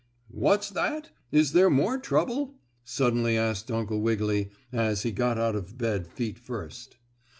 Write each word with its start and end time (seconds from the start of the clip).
"What's 0.31 0.71
that? 0.71 1.11
Is 1.31 1.51
there 1.51 1.69
more 1.69 1.99
trouble?" 1.99 2.55
suddenly 2.83 3.37
asked 3.37 3.69
Uncle 3.69 4.01
Wiggily, 4.01 4.49
as 4.71 5.03
he 5.03 5.11
got 5.11 5.37
out 5.37 5.55
of 5.55 5.77
bed 5.77 6.07
feet 6.07 6.39
first. 6.39 6.97